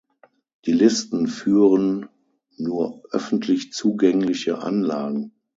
[0.65, 2.09] Die Listen führen
[2.57, 5.35] nur öffentlich zugängliche Anlagen.